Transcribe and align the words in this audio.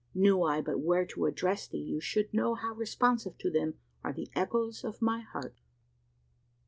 Knew 0.15 0.41
I 0.41 0.61
but 0.61 0.79
where 0.79 1.05
to 1.05 1.27
address 1.27 1.67
thee, 1.67 1.77
you 1.77 1.99
should 2.01 2.33
know 2.33 2.55
how 2.55 2.73
responsive 2.73 3.37
to 3.37 3.51
them 3.51 3.75
are 4.03 4.11
the 4.11 4.31
echoes 4.35 4.83
of 4.83 4.99
my 4.99 5.19
heart! 5.21 5.59